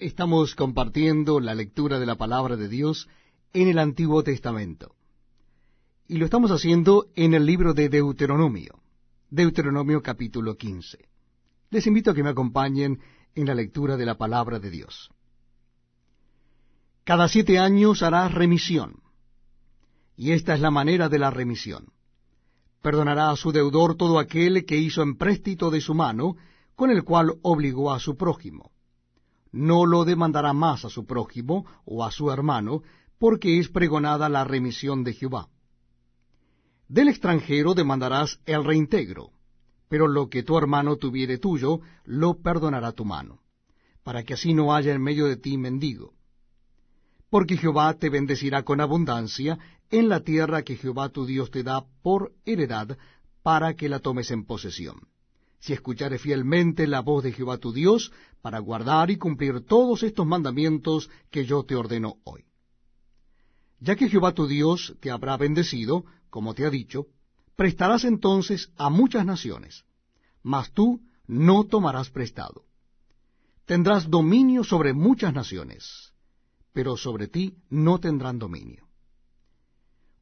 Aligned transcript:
Estamos 0.00 0.54
compartiendo 0.54 1.40
la 1.40 1.54
lectura 1.54 1.98
de 1.98 2.06
la 2.06 2.14
palabra 2.16 2.56
de 2.56 2.70
Dios 2.70 3.06
en 3.52 3.68
el 3.68 3.78
Antiguo 3.78 4.24
Testamento. 4.24 4.94
Y 6.08 6.16
lo 6.16 6.24
estamos 6.24 6.50
haciendo 6.52 7.08
en 7.16 7.34
el 7.34 7.44
libro 7.44 7.74
de 7.74 7.90
Deuteronomio, 7.90 8.80
Deuteronomio 9.28 10.00
capítulo 10.00 10.56
15. 10.56 11.06
Les 11.68 11.86
invito 11.86 12.10
a 12.10 12.14
que 12.14 12.22
me 12.22 12.30
acompañen 12.30 12.98
en 13.34 13.46
la 13.46 13.54
lectura 13.54 13.98
de 13.98 14.06
la 14.06 14.16
palabra 14.16 14.58
de 14.58 14.70
Dios. 14.70 15.10
Cada 17.04 17.28
siete 17.28 17.58
años 17.58 18.02
harás 18.02 18.32
remisión, 18.32 19.02
y 20.16 20.32
esta 20.32 20.54
es 20.54 20.62
la 20.62 20.70
manera 20.70 21.10
de 21.10 21.18
la 21.18 21.30
remisión. 21.30 21.92
Perdonará 22.80 23.28
a 23.28 23.36
su 23.36 23.52
deudor 23.52 23.96
todo 23.96 24.18
aquel 24.18 24.64
que 24.64 24.78
hizo 24.78 25.02
empréstito 25.02 25.70
de 25.70 25.82
su 25.82 25.92
mano, 25.92 26.38
con 26.74 26.90
el 26.90 27.04
cual 27.04 27.34
obligó 27.42 27.92
a 27.92 28.00
su 28.00 28.16
prójimo 28.16 28.72
no 29.52 29.86
lo 29.86 30.04
demandará 30.04 30.52
más 30.52 30.84
a 30.84 30.90
su 30.90 31.06
prójimo 31.06 31.66
o 31.84 32.04
a 32.04 32.10
su 32.10 32.30
hermano, 32.30 32.82
porque 33.18 33.58
es 33.58 33.68
pregonada 33.68 34.28
la 34.28 34.44
remisión 34.44 35.04
de 35.04 35.12
Jehová. 35.12 35.48
Del 36.88 37.08
extranjero 37.08 37.74
demandarás 37.74 38.40
el 38.46 38.64
reintegro, 38.64 39.30
pero 39.88 40.08
lo 40.08 40.28
que 40.28 40.42
tu 40.42 40.56
hermano 40.56 40.96
tuviere 40.96 41.38
tuyo, 41.38 41.80
lo 42.04 42.40
perdonará 42.40 42.92
tu 42.92 43.04
mano, 43.04 43.40
para 44.02 44.24
que 44.24 44.34
así 44.34 44.54
no 44.54 44.74
haya 44.74 44.94
en 44.94 45.02
medio 45.02 45.26
de 45.26 45.36
ti 45.36 45.58
mendigo. 45.58 46.14
Porque 47.28 47.56
Jehová 47.56 47.94
te 47.94 48.08
bendecirá 48.08 48.64
con 48.64 48.80
abundancia 48.80 49.58
en 49.90 50.08
la 50.08 50.20
tierra 50.20 50.62
que 50.62 50.76
Jehová 50.76 51.10
tu 51.10 51.26
Dios 51.26 51.50
te 51.50 51.62
da 51.62 51.84
por 52.02 52.32
heredad, 52.44 52.96
para 53.42 53.74
que 53.74 53.88
la 53.88 54.00
tomes 54.00 54.30
en 54.30 54.44
posesión 54.44 55.10
si 55.60 55.74
escuchares 55.74 56.20
fielmente 56.20 56.86
la 56.86 57.00
voz 57.00 57.22
de 57.22 57.32
Jehová 57.32 57.58
tu 57.58 57.72
Dios, 57.72 58.12
para 58.40 58.58
guardar 58.58 59.10
y 59.10 59.16
cumplir 59.16 59.60
todos 59.66 60.02
estos 60.02 60.26
mandamientos 60.26 61.10
que 61.30 61.44
yo 61.44 61.62
te 61.64 61.76
ordeno 61.76 62.16
hoy. 62.24 62.44
Ya 63.78 63.94
que 63.94 64.08
Jehová 64.08 64.32
tu 64.32 64.46
Dios 64.46 64.96
te 65.00 65.10
habrá 65.10 65.36
bendecido, 65.36 66.04
como 66.30 66.54
te 66.54 66.66
ha 66.66 66.70
dicho, 66.70 67.06
prestarás 67.56 68.04
entonces 68.04 68.72
a 68.76 68.88
muchas 68.88 69.24
naciones, 69.24 69.84
mas 70.42 70.72
tú 70.72 71.00
no 71.26 71.64
tomarás 71.64 72.10
prestado. 72.10 72.64
Tendrás 73.66 74.08
dominio 74.08 74.64
sobre 74.64 74.94
muchas 74.94 75.32
naciones, 75.34 76.12
pero 76.72 76.96
sobre 76.96 77.28
ti 77.28 77.54
no 77.68 78.00
tendrán 78.00 78.38
dominio. 78.38 78.89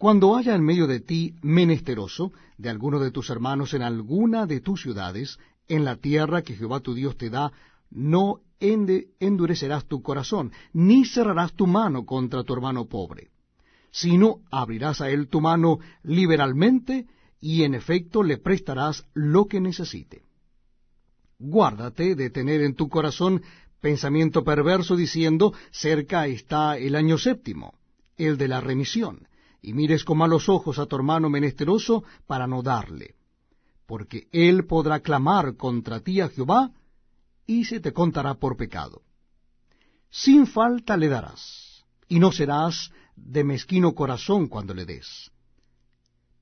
Cuando 0.00 0.34
haya 0.34 0.54
en 0.54 0.64
medio 0.64 0.86
de 0.86 1.00
ti 1.00 1.34
menesteroso 1.42 2.32
de 2.56 2.70
alguno 2.70 3.00
de 3.00 3.10
tus 3.10 3.28
hermanos 3.28 3.74
en 3.74 3.82
alguna 3.82 4.46
de 4.46 4.62
tus 4.62 4.80
ciudades, 4.80 5.38
en 5.68 5.84
la 5.84 5.96
tierra 5.96 6.40
que 6.40 6.56
Jehová 6.56 6.80
tu 6.80 6.94
Dios 6.94 7.18
te 7.18 7.28
da, 7.28 7.52
no 7.90 8.40
endurecerás 8.60 9.84
tu 9.84 10.00
corazón, 10.00 10.52
ni 10.72 11.04
cerrarás 11.04 11.52
tu 11.52 11.66
mano 11.66 12.06
contra 12.06 12.44
tu 12.44 12.54
hermano 12.54 12.86
pobre, 12.86 13.28
sino 13.90 14.40
abrirás 14.50 15.02
a 15.02 15.10
él 15.10 15.28
tu 15.28 15.42
mano 15.42 15.80
liberalmente, 16.02 17.06
y 17.38 17.64
en 17.64 17.74
efecto 17.74 18.22
le 18.22 18.38
prestarás 18.38 19.04
lo 19.12 19.48
que 19.48 19.60
necesite. 19.60 20.22
Guárdate 21.38 22.14
de 22.14 22.30
tener 22.30 22.62
en 22.62 22.74
tu 22.74 22.88
corazón 22.88 23.42
pensamiento 23.82 24.44
perverso 24.44 24.96
diciendo, 24.96 25.52
cerca 25.70 26.26
está 26.26 26.78
el 26.78 26.96
año 26.96 27.18
séptimo, 27.18 27.74
el 28.16 28.38
de 28.38 28.48
la 28.48 28.62
remisión 28.62 29.28
y 29.62 29.72
mires 29.72 30.04
con 30.04 30.18
malos 30.18 30.48
ojos 30.48 30.78
a 30.78 30.86
tu 30.86 30.96
hermano 30.96 31.28
menesteroso 31.28 32.04
para 32.26 32.46
no 32.46 32.62
darle, 32.62 33.14
porque 33.86 34.28
él 34.32 34.66
podrá 34.66 35.00
clamar 35.00 35.56
contra 35.56 36.00
ti 36.00 36.20
a 36.20 36.28
Jehová, 36.28 36.70
y 37.46 37.64
se 37.64 37.80
te 37.80 37.92
contará 37.92 38.34
por 38.34 38.56
pecado. 38.56 39.02
Sin 40.08 40.46
falta 40.46 40.96
le 40.96 41.08
darás, 41.08 41.84
y 42.08 42.18
no 42.18 42.32
serás 42.32 42.92
de 43.16 43.44
mezquino 43.44 43.94
corazón 43.94 44.48
cuando 44.48 44.74
le 44.74 44.86
des. 44.86 45.30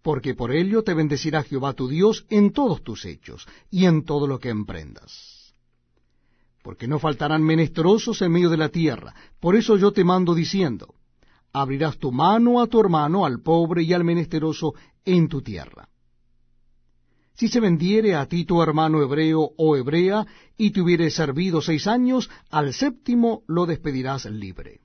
Porque 0.02 0.34
por 0.34 0.52
ello 0.52 0.82
te 0.82 0.94
bendecirá 0.94 1.42
Jehová 1.42 1.72
tu 1.72 1.88
Dios 1.88 2.24
en 2.30 2.52
todos 2.52 2.82
tus 2.82 3.04
hechos, 3.04 3.46
y 3.70 3.86
en 3.86 4.04
todo 4.04 4.26
lo 4.26 4.38
que 4.38 4.48
emprendas. 4.48 5.54
Porque 6.62 6.86
no 6.86 6.98
faltarán 6.98 7.42
menesterosos 7.42 8.20
en 8.22 8.32
medio 8.32 8.50
de 8.50 8.56
la 8.58 8.68
tierra, 8.68 9.14
por 9.40 9.56
eso 9.56 9.76
yo 9.76 9.92
te 9.92 10.04
mando 10.04 10.34
diciendo, 10.34 10.94
abrirás 11.52 11.98
tu 11.98 12.12
mano 12.12 12.60
a 12.60 12.66
tu 12.66 12.80
hermano, 12.80 13.24
al 13.24 13.40
pobre 13.40 13.82
y 13.82 13.92
al 13.92 14.04
menesteroso 14.04 14.74
en 15.04 15.28
tu 15.28 15.42
tierra. 15.42 15.88
Si 17.34 17.46
se 17.46 17.60
vendiere 17.60 18.16
a 18.16 18.26
ti 18.26 18.44
tu 18.44 18.60
hermano 18.60 19.00
hebreo 19.00 19.52
o 19.56 19.76
hebrea, 19.76 20.26
y 20.56 20.72
te 20.72 20.80
hubiere 20.80 21.08
servido 21.10 21.62
seis 21.62 21.86
años, 21.86 22.28
al 22.50 22.74
séptimo 22.74 23.42
lo 23.46 23.64
despedirás 23.64 24.24
libre. 24.24 24.80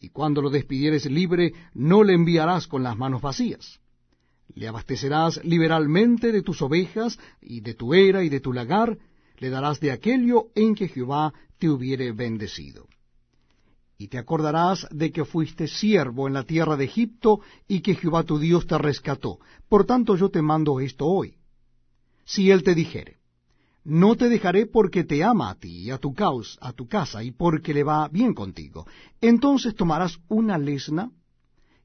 Y 0.00 0.08
cuando 0.08 0.42
lo 0.42 0.50
despidieres 0.50 1.06
libre, 1.06 1.52
no 1.72 2.02
le 2.02 2.14
enviarás 2.14 2.66
con 2.66 2.82
las 2.82 2.96
manos 2.96 3.22
vacías. 3.22 3.78
Le 4.54 4.66
abastecerás 4.66 5.42
liberalmente 5.44 6.32
de 6.32 6.42
tus 6.42 6.62
ovejas, 6.62 7.18
y 7.40 7.60
de 7.60 7.74
tu 7.74 7.94
era 7.94 8.24
y 8.24 8.28
de 8.28 8.40
tu 8.40 8.52
lagar, 8.52 8.98
le 9.38 9.50
darás 9.50 9.78
de 9.78 9.92
aquello 9.92 10.46
en 10.54 10.74
que 10.74 10.88
Jehová 10.88 11.32
te 11.58 11.68
hubiere 11.68 12.10
bendecido. 12.10 12.88
Y 13.98 14.08
te 14.08 14.18
acordarás 14.18 14.86
de 14.90 15.10
que 15.10 15.24
fuiste 15.24 15.68
siervo 15.68 16.26
en 16.26 16.34
la 16.34 16.44
tierra 16.44 16.76
de 16.76 16.84
Egipto 16.84 17.40
y 17.66 17.80
que 17.80 17.94
Jehová 17.94 18.24
tu 18.24 18.38
Dios 18.38 18.66
te 18.66 18.76
rescató. 18.76 19.38
Por 19.68 19.86
tanto 19.86 20.16
yo 20.16 20.28
te 20.28 20.42
mando 20.42 20.80
esto 20.80 21.06
hoy. 21.06 21.38
Si 22.24 22.50
él 22.50 22.62
te 22.62 22.74
dijere, 22.74 23.18
no 23.84 24.16
te 24.16 24.28
dejaré 24.28 24.66
porque 24.66 25.04
te 25.04 25.22
ama 25.22 25.50
a 25.50 25.54
ti 25.54 25.84
y 25.84 25.90
a 25.90 25.98
tu 25.98 26.12
caos, 26.12 26.58
a 26.60 26.72
tu 26.72 26.88
casa, 26.88 27.22
y 27.22 27.30
porque 27.30 27.72
le 27.72 27.84
va 27.84 28.08
bien 28.08 28.34
contigo. 28.34 28.84
Entonces 29.20 29.76
tomarás 29.76 30.18
una 30.28 30.58
lesna 30.58 31.12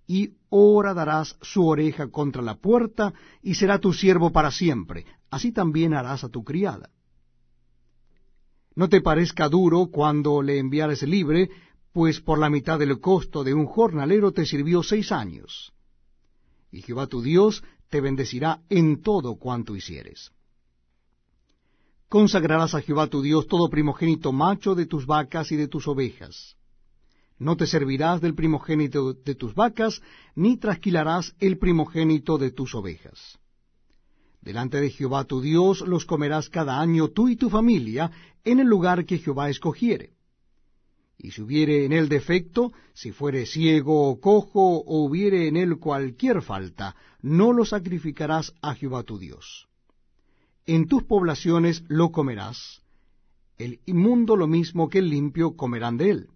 y 0.07 0.33
darás 0.49 1.37
su 1.41 1.65
oreja 1.65 2.09
contra 2.09 2.41
la 2.41 2.55
puerta, 2.55 3.13
y 3.41 3.53
será 3.53 3.79
tu 3.79 3.93
siervo 3.93 4.31
para 4.31 4.51
siempre. 4.51 5.05
Así 5.29 5.51
también 5.51 5.93
harás 5.93 6.23
a 6.23 6.29
tu 6.29 6.43
criada. 6.43 6.89
No 8.75 8.89
te 8.89 9.01
parezca 9.01 9.47
duro 9.47 9.87
cuando 9.91 10.41
le 10.41 10.57
enviares 10.57 11.03
libre, 11.03 11.49
pues 11.93 12.21
por 12.21 12.39
la 12.39 12.49
mitad 12.49 12.79
del 12.79 12.99
costo 12.99 13.43
de 13.43 13.53
un 13.53 13.65
jornalero 13.65 14.31
te 14.31 14.45
sirvió 14.45 14.81
seis 14.83 15.11
años. 15.11 15.73
Y 16.71 16.81
Jehová 16.81 17.07
tu 17.07 17.21
Dios 17.21 17.63
te 17.89 17.99
bendecirá 17.99 18.61
en 18.69 19.01
todo 19.01 19.35
cuanto 19.35 19.75
hicieres. 19.75 20.31
Consagrarás 22.07 22.75
a 22.75 22.81
Jehová 22.81 23.07
tu 23.07 23.21
Dios 23.21 23.47
todo 23.47 23.69
primogénito 23.69 24.31
macho 24.31 24.75
de 24.75 24.85
tus 24.85 25.05
vacas 25.05 25.51
y 25.51 25.57
de 25.57 25.67
tus 25.67 25.87
ovejas. 25.87 26.55
No 27.37 27.57
te 27.57 27.65
servirás 27.65 28.21
del 28.21 28.35
primogénito 28.35 29.13
de 29.13 29.35
tus 29.35 29.55
vacas, 29.55 30.01
ni 30.35 30.57
trasquilarás 30.57 31.35
el 31.39 31.57
primogénito 31.57 32.37
de 32.37 32.51
tus 32.51 32.75
ovejas. 32.75 33.39
Delante 34.41 34.79
de 34.79 34.89
Jehová 34.89 35.25
tu 35.25 35.41
Dios 35.41 35.81
los 35.81 36.05
comerás 36.05 36.49
cada 36.49 36.79
año 36.79 37.09
tú 37.09 37.29
y 37.29 37.35
tu 37.35 37.49
familia 37.49 38.11
en 38.43 38.59
el 38.59 38.67
lugar 38.67 39.05
que 39.05 39.17
Jehová 39.17 39.49
escogiere 39.49 40.20
y 41.23 41.31
si 41.31 41.41
hubiere 41.41 41.85
en 41.85 41.93
él 41.93 42.09
defecto, 42.09 42.73
si 42.93 43.11
fuere 43.11 43.45
ciego 43.45 44.09
o 44.09 44.19
cojo, 44.19 44.77
o 44.77 45.05
hubiere 45.05 45.47
en 45.47 45.55
él 45.55 45.77
cualquier 45.77 46.41
falta, 46.41 46.95
no 47.21 47.53
lo 47.53 47.63
sacrificarás 47.65 48.53
a 48.61 48.73
Jehová 48.73 49.03
tu 49.03 49.19
Dios. 49.19 49.67
En 50.65 50.87
tus 50.87 51.03
poblaciones 51.03 51.83
lo 51.87 52.11
comerás, 52.11 52.81
el 53.57 53.79
inmundo 53.85 54.35
lo 54.35 54.47
mismo 54.47 54.89
que 54.89 54.99
el 54.99 55.09
limpio 55.09 55.55
comerán 55.55 55.97
de 55.97 56.09
él. 56.09 56.29